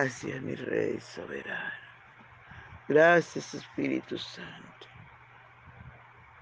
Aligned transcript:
Gracias, 0.00 0.40
mi 0.40 0.54
Rey 0.54 0.98
soberano. 0.98 1.74
Gracias, 2.88 3.52
Espíritu 3.52 4.16
Santo. 4.16 4.86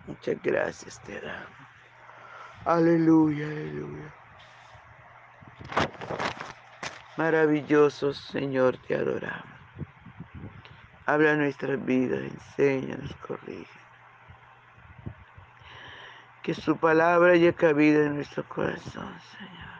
Muchas 0.07 0.41
gracias 0.45 1.03
te 1.03 1.21
damos. 1.21 1.51
Aleluya, 2.65 3.47
aleluya. 3.47 4.15
Maravilloso 7.17 8.15
Señor, 8.15 8.79
te 8.87 8.95
adoramos. 8.95 9.59
Habla 11.07 11.35
nuestras 11.35 11.85
vidas, 11.85 12.21
enséñanos, 12.21 13.13
corrige. 13.27 13.81
Que 16.45 16.55
su 16.55 16.77
palabra 16.77 17.33
haya 17.33 17.53
cabida 17.53 18.07
en 18.07 18.15
nuestro 18.15 18.49
corazón, 18.49 19.19
Señor. 19.37 19.78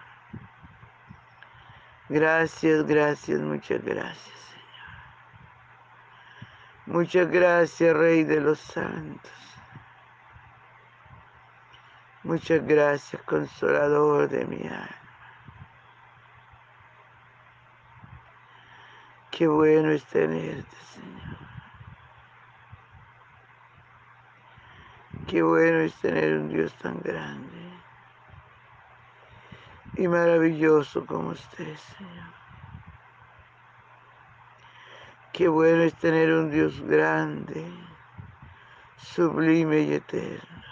Gracias, 2.11 2.87
gracias, 2.87 3.39
muchas 3.39 3.85
gracias, 3.85 4.35
Señor. 4.49 4.65
Muchas 6.87 7.31
gracias, 7.31 7.95
Rey 7.95 8.25
de 8.25 8.41
los 8.41 8.59
Santos. 8.59 9.31
Muchas 12.23 12.67
gracias, 12.67 13.21
Consolador 13.25 14.27
de 14.31 14.47
mi 14.47 14.67
alma. 14.67 14.89
Qué 19.31 19.47
bueno 19.47 19.91
es 19.91 20.05
tenerte, 20.07 20.77
Señor. 20.95 21.37
Qué 25.27 25.43
bueno 25.43 25.81
es 25.81 25.95
tener 26.01 26.39
un 26.39 26.49
Dios 26.49 26.73
tan 26.79 26.99
grande 27.03 27.68
y 29.99 30.07
maravilloso 30.07 31.05
como 31.05 31.31
usted, 31.31 31.77
Señor. 31.77 32.33
Qué 35.33 35.49
bueno 35.49 35.83
es 35.83 35.95
tener 35.97 36.33
un 36.33 36.51
Dios 36.51 36.81
grande, 36.83 37.67
sublime 38.97 39.81
y 39.81 39.95
eterno. 39.95 40.65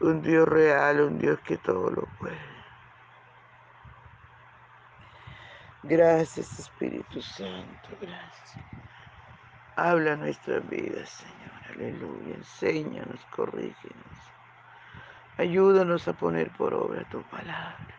Un 0.00 0.20
Dios 0.20 0.46
real, 0.46 1.00
un 1.00 1.18
Dios 1.18 1.40
que 1.40 1.56
todo 1.56 1.90
lo 1.90 2.02
puede. 2.18 2.54
Gracias 5.84 6.58
Espíritu 6.58 7.22
Santo, 7.22 7.88
gracias. 8.00 8.56
Habla 9.76 10.16
nuestras 10.16 10.66
vidas, 10.68 11.08
Señor, 11.08 11.52
aleluya. 11.70 12.34
Enséñanos, 12.34 13.24
corrígenos. 13.30 14.33
Ayúdanos 15.36 16.06
a 16.06 16.12
poner 16.12 16.50
por 16.50 16.74
obra 16.74 17.04
tu 17.10 17.22
palabra. 17.24 17.94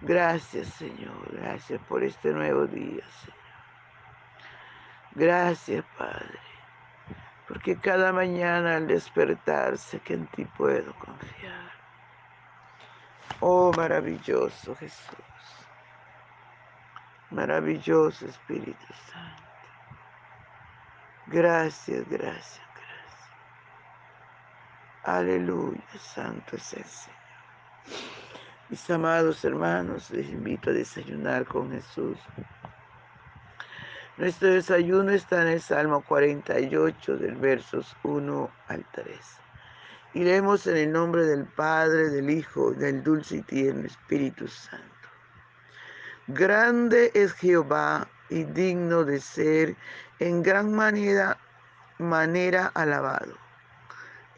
Gracias, 0.00 0.68
Señor, 0.68 1.30
gracias 1.32 1.80
por 1.82 2.02
este 2.02 2.30
nuevo 2.30 2.66
día, 2.66 3.04
Señor. 3.20 3.40
Gracias, 5.12 5.84
Padre, 5.98 6.38
porque 7.46 7.76
cada 7.76 8.12
mañana 8.12 8.76
al 8.76 8.86
despertarse 8.86 10.00
que 10.00 10.14
en 10.14 10.26
ti 10.28 10.46
puedo 10.46 10.94
confiar. 10.94 11.70
Oh, 13.40 13.72
maravilloso 13.76 14.74
Jesús. 14.76 15.66
Maravilloso 17.30 18.26
Espíritu 18.26 18.86
Santo. 19.10 19.42
Gracias, 21.26 22.08
gracias. 22.08 22.69
Aleluya, 25.04 25.82
Santo 25.98 26.56
es 26.56 26.74
el 26.74 26.84
Señor. 26.84 27.18
Mis 28.68 28.90
amados 28.90 29.42
hermanos, 29.46 30.10
les 30.10 30.28
invito 30.28 30.68
a 30.68 30.74
desayunar 30.74 31.46
con 31.46 31.72
Jesús. 31.72 32.18
Nuestro 34.18 34.48
desayuno 34.48 35.12
está 35.12 35.40
en 35.40 35.48
el 35.48 35.62
Salmo 35.62 36.02
48, 36.02 37.16
del 37.16 37.36
versos 37.36 37.96
1 38.02 38.50
al 38.68 38.84
3. 38.92 39.18
Y 40.12 40.24
leemos 40.24 40.66
en 40.66 40.76
el 40.76 40.92
nombre 40.92 41.24
del 41.24 41.46
Padre, 41.46 42.10
del 42.10 42.28
Hijo, 42.28 42.72
del 42.72 43.02
dulce 43.02 43.36
y 43.36 43.42
tierno 43.42 43.86
Espíritu 43.86 44.48
Santo. 44.48 44.86
Grande 46.26 47.10
es 47.14 47.32
Jehová 47.32 48.06
y 48.28 48.44
digno 48.44 49.04
de 49.04 49.18
ser 49.18 49.74
en 50.18 50.42
gran 50.42 50.74
manera, 50.74 51.38
manera 51.96 52.66
alabado. 52.74 53.49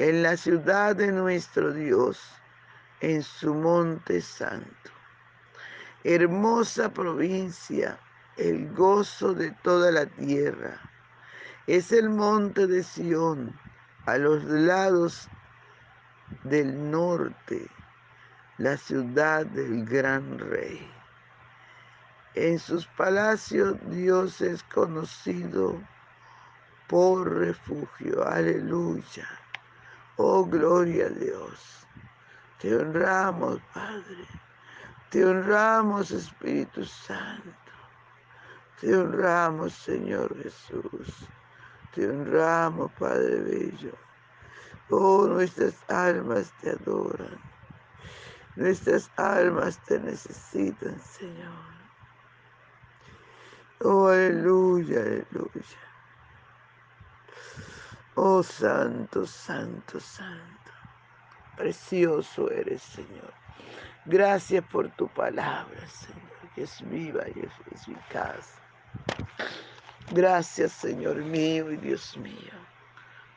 En 0.03 0.25
la 0.25 0.37
ciudad 0.37 0.97
de 0.97 1.13
nuestro 1.13 1.73
Dios, 1.73 2.21
en 3.03 3.23
su 3.23 3.55
monte 3.55 4.21
santo. 4.21 4.91
Hermosa 6.03 6.93
provincia, 6.93 8.01
el 8.37 8.69
gozo 8.75 9.33
de 9.33 9.53
toda 9.63 9.93
la 9.93 10.07
tierra. 10.07 10.81
Es 11.69 11.93
el 11.93 12.11
monte 12.11 12.67
de 12.67 12.83
Sión, 12.83 13.57
a 14.07 14.19
los 14.19 14.43
lados 14.43 15.29
del 16.43 16.91
norte, 16.91 17.69
la 18.59 18.77
ciudad 18.77 19.47
del 19.47 19.85
gran 19.85 20.37
rey. 20.37 20.91
En 22.35 22.59
sus 22.59 22.89
palacios 22.89 23.77
Dios 23.89 24.41
es 24.41 24.65
conocido 24.65 25.81
por 26.89 27.33
refugio. 27.33 28.27
Aleluya. 28.27 29.42
Oh, 30.19 30.45
gloria 30.45 31.07
a 31.07 31.11
Dios. 31.11 31.87
Te 32.61 32.77
honramos, 32.77 33.61
Padre. 33.75 34.29
Te 35.11 35.25
honramos, 35.25 36.11
Espíritu 36.11 36.85
Santo. 36.85 37.73
Te 38.81 38.97
honramos, 38.97 39.73
Señor 39.75 40.37
Jesús. 40.43 41.29
Te 41.95 42.09
honramos, 42.09 42.93
Padre 42.93 43.41
Bello. 43.41 43.99
Oh, 44.91 45.27
nuestras 45.27 45.75
almas 45.89 46.53
te 46.61 46.71
adoran. 46.71 47.43
Nuestras 48.57 49.11
almas 49.17 49.79
te 49.85 49.99
necesitan, 49.99 51.01
Señor. 51.01 51.73
Oh, 53.81 54.09
aleluya, 54.09 55.01
aleluya. 55.01 55.79
Oh, 58.15 58.43
santo, 58.43 59.27
santo, 59.27 59.99
santo. 59.99 60.71
Precioso 61.57 62.51
eres, 62.51 62.83
Señor. 62.83 63.33
Gracias 64.05 64.65
por 64.67 64.91
tu 64.91 65.09
palabra, 65.09 65.87
Señor, 65.89 66.51
que 66.55 66.65
es 66.65 66.83
viva 66.91 67.25
y 67.35 67.41
es 67.41 67.53
eficaz. 67.71 68.53
Gracias, 70.11 70.73
Señor 70.73 71.17
mío 71.25 71.73
y 71.73 71.79
Dios 71.79 72.19
mío. 72.19 72.53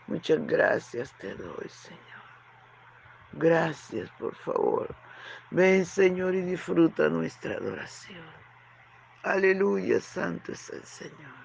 Muchas 0.08 0.46
gracias 0.46 1.14
te 1.20 1.34
doy, 1.36 1.70
Señor. 1.70 2.02
Gracias, 3.32 4.10
por 4.20 4.36
favor. 4.36 4.94
Ven, 5.52 5.86
Señor, 5.86 6.36
y 6.36 6.42
disfruta 6.42 7.08
nuestra 7.08 7.56
adoración. 7.56 8.26
Aleluya, 9.24 10.02
santo 10.02 10.52
es 10.52 10.70
el 10.70 10.84
Señor. 10.84 11.45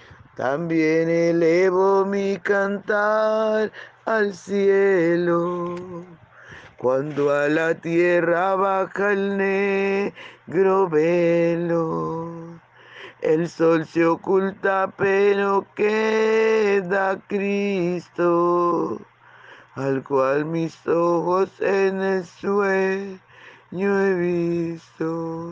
También 0.35 1.09
elevo 1.09 2.05
mi 2.05 2.37
cantar 2.37 3.71
al 4.05 4.33
cielo 4.33 5.75
cuando 6.81 7.29
a 7.29 7.47
la 7.47 7.75
tierra 7.75 8.55
baja 8.55 9.11
el 9.11 9.37
negro 9.37 10.89
velo, 10.89 12.59
el 13.21 13.47
sol 13.47 13.85
se 13.85 14.03
oculta 14.03 14.91
pero 14.97 15.67
queda 15.75 17.19
Cristo, 17.27 18.99
al 19.75 20.03
cual 20.03 20.45
mis 20.45 20.75
ojos 20.87 21.51
en 21.59 22.01
el 22.01 22.25
sueño 22.25 23.19
he 23.71 24.13
visto. 24.15 25.51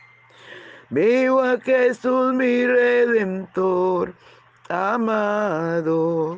Veo 0.93 1.39
a 1.39 1.57
Jesús 1.57 2.33
mi 2.33 2.65
redentor 2.65 4.13
amado 4.67 6.37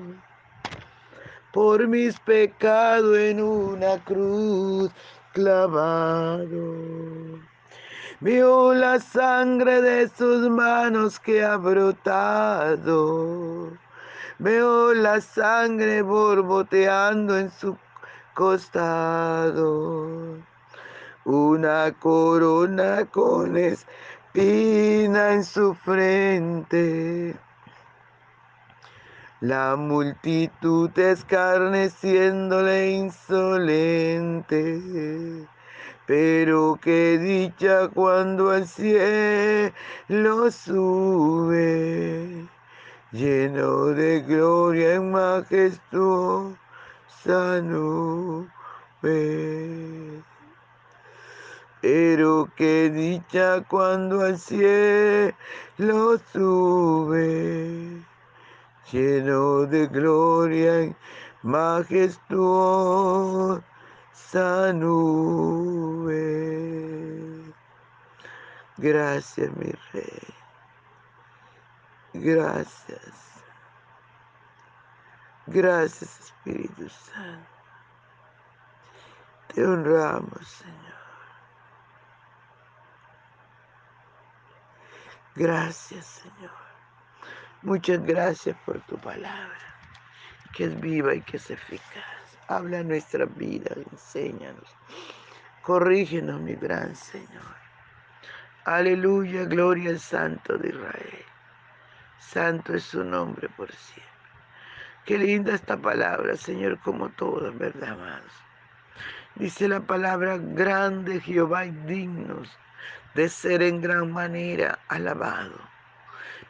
por 1.52 1.88
mis 1.88 2.20
pecados 2.20 3.18
en 3.18 3.42
una 3.42 3.98
cruz 4.04 4.92
clavado. 5.34 6.76
Vio 8.20 8.76
la 8.76 9.00
sangre 9.00 9.82
de 9.82 10.08
sus 10.10 10.48
manos 10.52 11.20
que 11.20 11.44
ha 11.44 11.58
brotado. 11.58 12.96
Veo 14.38 14.94
la 14.94 15.20
sangre 15.20 16.04
borboteando 16.04 17.40
en 17.40 17.50
su 17.50 17.76
costado. 18.36 20.38
Una 21.26 21.92
corona 22.00 23.04
con 23.06 23.58
espina 24.34 25.34
en 25.34 25.44
su 25.44 25.76
frente 25.76 27.36
la 29.42 29.76
multitud 29.76 30.90
escarneciéndole 30.98 32.92
insolente. 32.92 33.88
Pero 36.08 36.80
qué 36.82 37.18
dicha 37.20 37.88
cuando 37.90 38.50
al 38.52 38.68
cielo 38.68 39.72
sube, 40.52 42.48
lleno 43.12 43.86
de 43.88 44.22
gloria 44.22 44.96
y 44.96 45.00
majestuosa 45.00 46.58
nube. 47.62 48.50
Pero 51.84 52.50
qué 52.56 52.90
dicha 52.90 53.62
cuando 53.68 54.22
al 54.22 54.40
cielo 54.40 55.36
sube 56.32 58.02
lleno 58.90 59.66
de 59.66 59.88
gloria 59.88 60.84
y 60.84 60.96
majestuosa 61.42 63.62
nube. 64.74 66.22
Gracias, 68.78 69.54
mi 69.58 69.74
rey. 69.92 70.34
Gracias. 72.14 73.12
Gracias, 75.48 76.18
Espíritu 76.22 76.88
Santo. 76.88 77.50
Te 79.50 79.66
honramos, 79.66 80.48
Señor. 80.48 80.93
Gracias, 85.36 86.06
Señor. 86.06 86.52
Muchas 87.64 88.04
gracias 88.04 88.56
por 88.66 88.80
tu 88.82 88.98
palabra, 88.98 89.58
que 90.54 90.66
es 90.66 90.80
viva 90.80 91.16
y 91.16 91.22
que 91.22 91.38
es 91.38 91.50
eficaz. 91.50 92.04
Habla 92.48 92.84
nuestra 92.84 93.26
vida, 93.26 93.72
enséñanos. 93.92 94.70
Corrígenos, 95.64 96.40
mi 96.40 96.54
gran 96.54 96.96
Señor. 96.96 97.56
Aleluya, 98.66 99.46
gloria 99.46 99.90
al 99.90 100.00
Santo 100.00 100.58
de 100.58 100.70
Israel. 100.70 101.26
Santo 102.20 102.76
es 102.76 102.84
su 102.84 103.04
nombre 103.04 103.50
por 103.50 103.72
siempre. 103.72 104.14
Qué 105.06 105.18
linda 105.18 105.56
esta 105.56 105.78
palabra, 105.78 106.38
Señor, 106.38 106.80
como 106.82 107.10
todas, 107.10 107.58
¿verdad, 107.58 107.90
amados? 107.90 108.32
Dice 109.36 109.68
la 109.68 109.80
palabra, 109.80 110.38
grande 110.38 111.20
Jehová 111.20 111.66
y 111.66 111.72
dignos 111.72 112.50
de 113.16 113.30
ser 113.30 113.62
en 113.62 113.82
gran 113.82 114.12
manera 114.12 114.80
alabado 114.88 115.74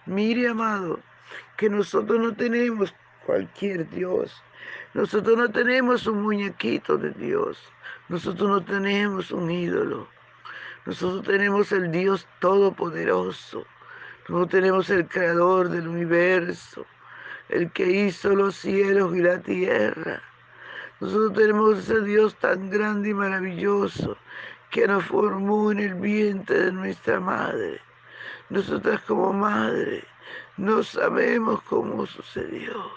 Mire, 0.05 0.50
amado, 0.50 1.00
que 1.55 1.70
nosotros 1.70 2.20
no 2.20 2.36
tenemos 2.36 2.93
cualquier 3.25 3.89
Dios. 3.89 4.43
Nosotros 4.93 5.38
no 5.38 5.50
tenemos 5.50 6.05
un 6.08 6.24
muñequito 6.24 6.98
de 6.98 7.12
Dios. 7.12 7.58
Nosotros 8.10 8.50
no 8.50 8.65
tenemos 8.65 9.32
un 9.32 9.50
ídolo. 9.50 10.10
Nosotros 10.86 11.24
tenemos 11.24 11.72
el 11.72 11.89
Dios 11.89 12.27
Todopoderoso. 12.39 13.65
Nosotros 14.27 14.50
tenemos 14.50 14.89
el 14.89 15.08
Creador 15.08 15.70
del 15.70 15.88
universo, 15.88 16.86
el 17.48 17.72
que 17.72 17.89
hizo 17.89 18.36
los 18.36 18.58
cielos 18.58 19.15
y 19.15 19.22
la 19.22 19.39
tierra. 19.39 20.22
Nosotros 21.00 21.34
tenemos 21.34 21.79
ese 21.79 22.01
Dios 22.01 22.36
tan 22.36 22.70
grande 22.70 23.10
y 23.10 23.13
maravilloso 23.13 24.17
que 24.74 24.88
nos 24.88 25.06
formó 25.06 25.72
en 25.72 25.80
el 25.80 25.94
vientre 25.94 26.60
de 26.60 26.72
nuestra 26.72 27.20
madre. 27.20 27.80
Nosotras 28.50 29.00
como 29.03 29.32
madre 29.32 30.03
no 30.58 30.82
sabemos 30.82 31.62
cómo 31.62 32.08
sucedió, 32.08 32.92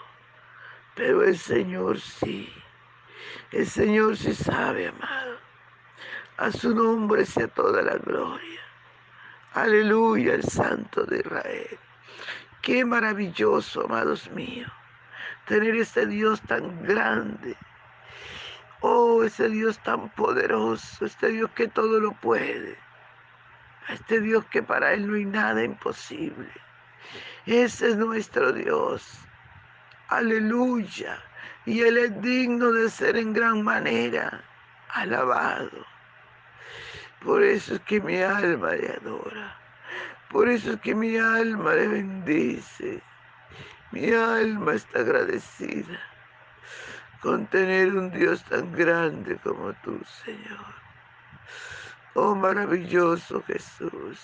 pero 0.95 1.23
el 1.23 1.37
Señor 1.37 1.99
sí. 1.99 2.51
El 3.51 3.67
Señor 3.67 4.17
sí 4.17 4.33
sabe, 4.33 4.87
amado. 4.87 5.37
A 6.37 6.51
su 6.51 6.73
nombre 6.73 7.23
sea 7.27 7.47
toda 7.47 7.83
la 7.83 7.97
gloria. 7.97 8.61
Aleluya, 9.53 10.33
el 10.33 10.43
Santo 10.43 11.03
de 11.03 11.19
Israel. 11.19 11.79
Qué 12.63 12.83
maravilloso, 12.85 13.85
amados 13.85 14.31
míos, 14.31 14.71
tener 15.45 15.75
ese 15.75 16.07
Dios 16.07 16.41
tan 16.41 16.83
grande. 16.83 17.55
Oh, 18.81 19.23
ese 19.23 19.49
Dios 19.49 19.79
tan 19.79 20.09
poderoso, 20.09 21.05
este 21.05 21.29
Dios 21.29 21.49
que 21.51 21.67
todo 21.67 21.99
lo 21.99 22.11
puede 22.13 22.77
este 23.89 24.19
Dios 24.19 24.45
que 24.45 24.61
para 24.61 24.93
Él 24.93 25.07
no 25.07 25.15
hay 25.15 25.25
nada 25.25 25.63
imposible. 25.63 26.49
Ese 27.45 27.89
es 27.89 27.97
nuestro 27.97 28.51
Dios. 28.51 29.07
Aleluya. 30.09 31.21
Y 31.65 31.81
Él 31.81 31.97
es 31.97 32.21
digno 32.21 32.71
de 32.71 32.89
ser 32.89 33.17
en 33.17 33.33
gran 33.33 33.63
manera 33.63 34.43
alabado. 34.89 35.85
Por 37.21 37.43
eso 37.43 37.75
es 37.75 37.81
que 37.81 38.01
mi 38.01 38.21
alma 38.21 38.71
le 38.71 38.89
adora. 38.89 39.57
Por 40.29 40.49
eso 40.49 40.73
es 40.73 40.81
que 40.81 40.93
mi 40.93 41.17
alma 41.17 41.73
le 41.73 41.87
bendice. 41.87 43.01
Mi 43.91 44.11
alma 44.11 44.73
está 44.73 44.99
agradecida. 44.99 45.99
Con 47.21 47.47
tener 47.47 47.95
un 47.95 48.11
Dios 48.11 48.43
tan 48.45 48.71
grande 48.71 49.37
como 49.37 49.73
tú, 49.83 49.99
Señor. 50.25 50.75
Oh 52.13 52.35
maravilloso 52.35 53.43
Jesús. 53.43 54.19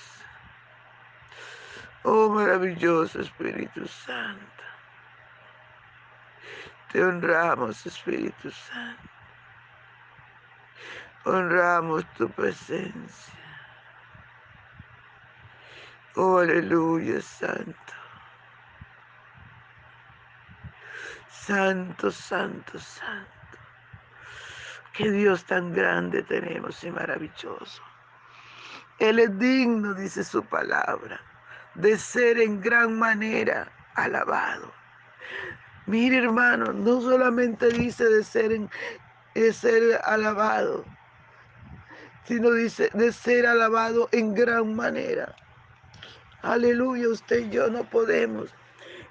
Oh 2.03 2.29
maravilloso 2.29 3.21
Espíritu 3.21 3.87
Santo. 3.87 4.63
Te 6.91 7.03
honramos, 7.03 7.85
Espíritu 7.85 8.51
Santo. 8.51 9.09
Honramos 11.25 12.05
tu 12.17 12.29
presencia. 12.29 13.33
Oh, 16.15 16.37
aleluya, 16.37 17.21
Santo. 17.21 18.02
Santo, 21.45 22.09
santo, 22.09 22.79
santo. 22.79 23.57
Qué 24.93 25.11
Dios 25.11 25.43
tan 25.43 25.73
grande 25.73 26.23
tenemos 26.23 26.81
y 26.85 26.89
maravilloso. 26.89 27.83
Él 28.99 29.19
es 29.19 29.37
digno, 29.37 29.93
dice 29.93 30.23
su 30.23 30.45
palabra, 30.45 31.19
de 31.75 31.97
ser 31.97 32.39
en 32.39 32.61
gran 32.61 32.97
manera 32.97 33.69
alabado. 33.95 34.71
Mire 35.85 36.19
hermano, 36.19 36.71
no 36.71 37.01
solamente 37.01 37.67
dice 37.71 38.05
de 38.05 38.23
ser, 38.23 38.69
de 39.35 39.51
ser 39.51 39.99
alabado, 40.05 40.85
sino 42.23 42.51
dice 42.51 42.89
de 42.93 43.11
ser 43.11 43.45
alabado 43.47 44.07
en 44.13 44.33
gran 44.33 44.73
manera. 44.77 45.35
Aleluya, 46.41 47.09
usted 47.09 47.39
y 47.39 47.49
yo 47.49 47.69
no 47.69 47.83
podemos 47.83 48.53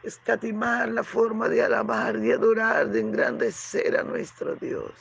escatimar 0.03 0.89
la 0.89 1.03
forma 1.03 1.49
de 1.49 1.63
alabar, 1.63 2.19
de 2.19 2.35
adorar, 2.35 2.89
de 2.89 3.01
engrandecer 3.01 3.99
a 3.99 4.03
nuestro 4.03 4.57
Dios 4.57 4.93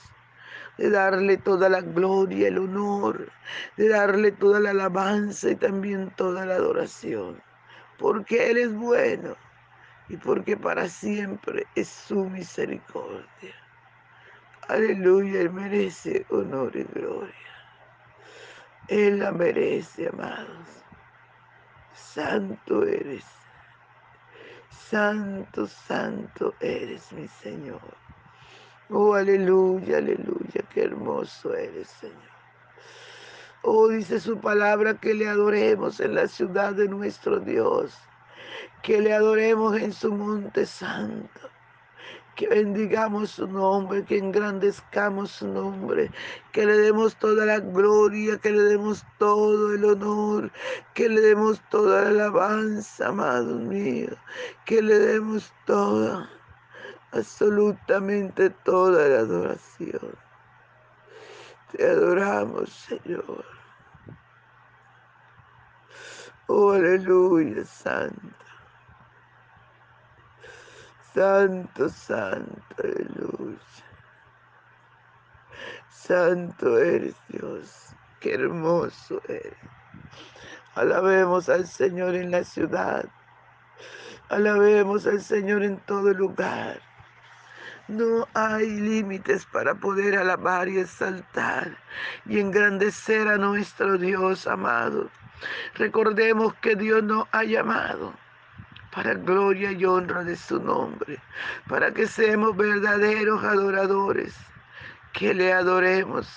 de 0.77 0.89
darle 0.89 1.37
toda 1.37 1.69
la 1.69 1.81
gloria, 1.81 2.47
el 2.47 2.57
honor, 2.57 3.31
de 3.77 3.89
darle 3.89 4.31
toda 4.31 4.59
la 4.59 4.71
alabanza 4.71 5.49
y 5.51 5.55
también 5.55 6.09
toda 6.15 6.45
la 6.45 6.55
adoración, 6.55 7.41
porque 7.97 8.49
Él 8.49 8.57
es 8.57 8.73
bueno 8.73 9.35
y 10.09 10.17
porque 10.17 10.57
para 10.57 10.87
siempre 10.87 11.67
es 11.75 11.87
su 11.87 12.25
misericordia. 12.25 13.55
Aleluya, 14.67 15.41
Él 15.41 15.51
merece 15.51 16.25
honor 16.29 16.75
y 16.75 16.83
gloria. 16.83 17.35
Él 18.87 19.19
la 19.19 19.31
merece, 19.31 20.09
amados. 20.09 20.83
Santo 21.93 22.83
eres. 22.85 23.40
Santo, 24.91 25.67
santo 25.67 26.53
eres 26.59 27.13
mi 27.13 27.25
Señor. 27.25 27.79
Oh, 28.89 29.13
aleluya, 29.13 29.99
aleluya, 29.99 30.65
qué 30.69 30.83
hermoso 30.83 31.55
eres, 31.55 31.87
Señor. 31.87 32.17
Oh, 33.61 33.87
dice 33.87 34.19
su 34.19 34.37
palabra 34.41 34.95
que 34.95 35.13
le 35.13 35.29
adoremos 35.29 36.01
en 36.01 36.15
la 36.15 36.27
ciudad 36.27 36.73
de 36.73 36.89
nuestro 36.89 37.39
Dios, 37.39 37.97
que 38.83 38.99
le 38.99 39.13
adoremos 39.13 39.77
en 39.77 39.93
su 39.93 40.11
monte 40.11 40.65
santo, 40.65 41.39
que 42.35 42.47
bendigamos 42.47 43.31
su 43.31 43.47
nombre, 43.47 44.03
que 44.03 44.17
engrandezcamos 44.17 45.31
su 45.31 45.47
nombre, 45.47 46.09
que 46.51 46.65
le 46.65 46.77
demos 46.77 47.15
toda 47.17 47.45
la 47.45 47.59
gloria, 47.59 48.37
que 48.37 48.51
le 48.51 48.63
demos 48.63 49.05
todo 49.17 49.73
el 49.73 49.85
honor, 49.85 50.51
que 50.93 51.09
le 51.09 51.21
demos 51.21 51.61
toda 51.69 52.03
la 52.03 52.09
alabanza, 52.09 53.07
amado 53.07 53.55
mío, 53.55 54.15
que 54.65 54.81
le 54.81 54.97
demos 54.97 55.53
toda 55.65 56.29
absolutamente 57.11 58.49
toda 58.49 59.07
la 59.07 59.19
adoración. 59.19 60.15
Te 61.71 61.85
adoramos, 61.85 62.69
Señor. 62.69 63.45
Oh, 66.47 66.71
aleluya, 66.71 67.63
Santo. 67.65 68.50
Santo, 71.13 71.89
Santo, 71.89 72.75
aleluya. 72.81 73.59
Santo 75.89 76.77
eres 76.77 77.15
Dios, 77.27 77.93
qué 78.21 78.35
hermoso 78.35 79.21
eres. 79.27 79.57
Alabemos 80.75 81.49
al 81.49 81.67
Señor 81.67 82.15
en 82.15 82.31
la 82.31 82.45
ciudad. 82.45 83.05
Alabemos 84.29 85.05
al 85.05 85.21
Señor 85.21 85.63
en 85.63 85.77
todo 85.79 86.13
lugar. 86.13 86.79
No 87.89 88.25
hay 88.33 88.67
límites 88.67 89.45
para 89.47 89.75
poder 89.75 90.17
alabar 90.17 90.69
y 90.69 90.79
exaltar 90.79 91.77
y 92.25 92.39
engrandecer 92.39 93.27
a 93.27 93.37
nuestro 93.37 93.97
Dios 93.97 94.47
amado. 94.47 95.09
Recordemos 95.75 96.53
que 96.61 96.77
Dios 96.77 97.03
nos 97.03 97.27
ha 97.33 97.43
llamado 97.43 98.13
para 98.91 99.13
gloria 99.13 99.71
y 99.71 99.85
honra 99.85 100.23
de 100.23 100.35
su 100.35 100.61
nombre, 100.61 101.19
para 101.67 101.91
que 101.93 102.07
seamos 102.07 102.55
verdaderos 102.55 103.43
adoradores, 103.43 104.35
que 105.13 105.33
le 105.33 105.53
adoremos 105.53 106.27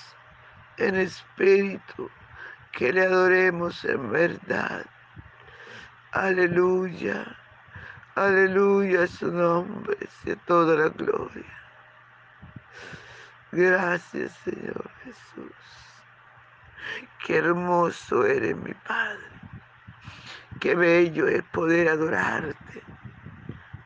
en 0.76 0.96
espíritu, 0.96 2.10
que 2.72 2.92
le 2.92 3.02
adoremos 3.02 3.84
en 3.84 4.10
verdad. 4.10 4.86
Aleluya. 6.12 7.36
Aleluya 8.14 9.08
su 9.08 9.32
nombre, 9.32 9.96
sea 10.22 10.36
toda 10.46 10.76
la 10.76 10.88
gloria. 10.88 11.58
Gracias 13.50 14.32
Señor 14.44 14.88
Jesús. 15.02 15.52
Qué 17.24 17.38
hermoso 17.38 18.24
eres 18.24 18.56
mi 18.56 18.72
Padre. 18.74 19.43
Qué 20.64 20.74
bello 20.74 21.28
es 21.28 21.42
poder 21.52 21.90
adorarte, 21.90 22.82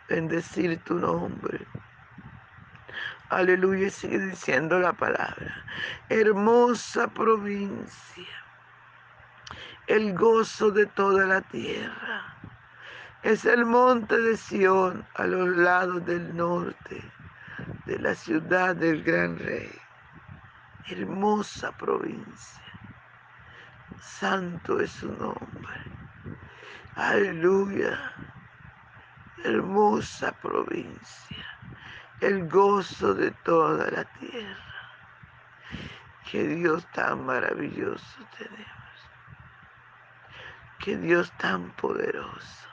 bendecir 0.09 0.79
tu 0.85 0.95
nombre. 0.95 1.67
Aleluya, 3.31 3.91
sigue 3.91 4.21
diciendo 4.21 4.79
la 4.79 4.93
palabra. 4.93 5.67
Hermosa 6.09 7.09
provincia, 7.09 8.29
el 9.89 10.15
gozo 10.15 10.71
de 10.71 10.87
toda 10.87 11.27
la 11.27 11.41
tierra 11.41 12.37
es 13.25 13.45
el 13.45 13.67
monte 13.67 14.17
de 14.17 14.37
Sión 14.37 15.05
a 15.15 15.25
los 15.25 15.49
lados 15.57 16.07
del 16.07 16.37
norte 16.37 17.03
de 17.87 17.99
la 17.99 18.15
ciudad 18.15 18.77
del 18.77 19.03
gran 19.03 19.37
rey. 19.37 19.77
Hermosa 20.87 21.73
provincia. 21.73 22.63
Santo 24.01 24.79
es 24.79 24.93
su 24.93 25.09
nombre. 25.09 25.98
Aleluya. 26.99 27.97
Hermosa 29.45 30.33
provincia. 30.33 31.47
El 32.21 32.49
gozo 32.49 33.15
de 33.15 33.31
toda 33.45 33.89
la 33.93 34.03
tierra. 34.19 34.65
Qué 36.29 36.43
Dios 36.43 36.85
tan 36.91 37.25
maravilloso 37.25 38.19
tenemos. 38.37 38.67
Qué 40.81 40.97
Dios 40.97 41.31
tan 41.39 41.71
poderoso. 41.77 42.69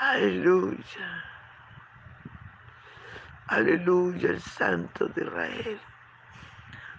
Aleluya. 0.00 1.24
Aleluya, 3.46 4.30
el 4.30 4.40
Santo 4.40 5.06
de 5.06 5.22
Israel. 5.22 5.80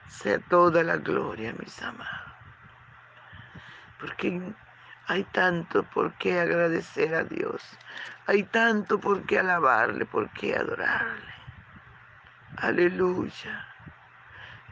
Sea 0.08 0.40
toda 0.48 0.82
la 0.82 0.96
gloria, 0.96 1.54
mis 1.60 1.82
amados. 1.82 2.32
Porque 4.00 4.54
hay 5.12 5.24
tanto 5.26 5.84
por 5.84 6.14
qué 6.20 6.40
agradecer 6.40 7.14
a 7.14 7.24
Dios. 7.24 7.62
Hay 8.28 8.44
tanto 8.44 9.00
por 9.00 9.26
qué 9.26 9.40
alabarle, 9.40 10.06
por 10.06 10.30
qué 10.32 10.56
adorarle. 10.56 11.34
Aleluya. 12.58 13.68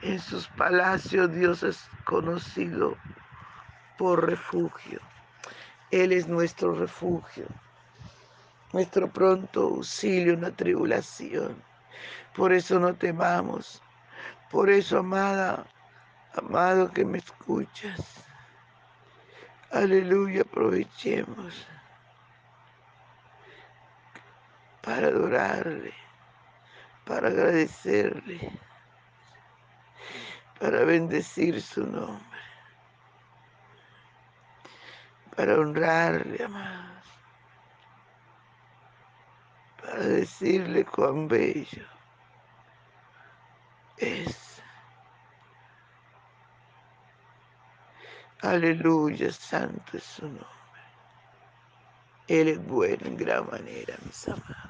En 0.02 0.20
sus 0.20 0.48
palacios 0.48 1.34
Dios 1.34 1.64
es 1.64 1.90
conocido 2.06 2.96
por 3.98 4.26
refugio. 4.26 5.02
Él 5.92 6.14
es 6.14 6.28
nuestro 6.28 6.74
refugio 6.74 7.48
nuestro 8.72 9.12
pronto 9.12 9.62
auxilio 9.62 10.34
en 10.34 10.42
la 10.42 10.52
tribulación. 10.52 11.62
Por 12.36 12.54
eso 12.54 12.80
no 12.80 12.94
temamos. 12.94 13.82
Por 14.52 14.70
eso, 14.70 15.00
amada, 15.00 15.66
amado 16.36 16.92
que 16.92 17.04
me 17.04 17.18
escuchas. 17.18 18.29
Aleluya, 19.72 20.42
aprovechemos 20.42 21.68
para 24.82 25.08
adorarle, 25.08 25.94
para 27.06 27.28
agradecerle, 27.28 28.52
para 30.60 30.84
bendecir 30.86 31.62
su 31.62 31.86
nombre, 31.86 32.40
para 35.36 35.54
honrarle, 35.60 36.44
amado 36.44 37.00
para 39.90 40.06
decirle 40.06 40.86
cuán 40.86 41.28
bello, 41.28 41.86
Aleluya, 48.42 49.34
santo 49.34 49.98
es 49.98 50.04
su 50.04 50.26
nombre. 50.26 50.46
Él 52.30 52.48
es 52.48 52.66
bueno 52.66 53.06
en 53.06 53.18
gran 53.18 53.46
manera, 53.50 53.98
mis 54.06 54.28
amados. 54.30 54.70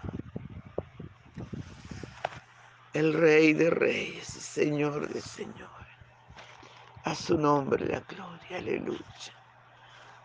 El 2.93 3.13
Rey 3.13 3.53
de 3.53 3.69
Reyes 3.69 4.25
Señor 4.25 5.07
de 5.07 5.21
Señores. 5.21 5.69
A 7.03 7.13
su 7.13 7.37
nombre 7.37 7.85
la 7.85 7.99
gloria, 7.99 8.57
aleluya. 8.57 9.03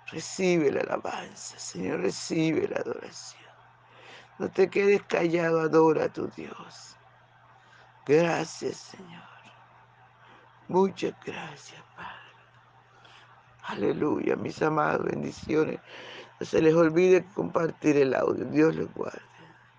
Recibe 0.06 0.72
la 0.72 0.80
alabanza, 0.80 1.58
Señor, 1.58 2.00
recibe 2.00 2.66
la 2.66 2.76
adoración. 2.76 3.42
No 4.38 4.50
te 4.50 4.70
quedes 4.70 5.02
callado, 5.02 5.60
adora 5.60 6.06
a 6.06 6.12
tu 6.12 6.28
Dios. 6.28 6.96
Gracias, 8.06 8.76
Señor. 8.76 9.22
Muchas 10.68 11.14
gracias, 11.24 11.82
Padre. 11.94 12.23
Aleluya, 13.66 14.36
mis 14.36 14.60
amados, 14.62 15.06
bendiciones. 15.06 15.80
No 16.38 16.46
se 16.46 16.60
les 16.62 16.74
olvide 16.74 17.24
compartir 17.34 17.96
el 17.96 18.14
audio. 18.14 18.44
Dios 18.46 18.76
les 18.76 18.92
guarde. 18.94 19.33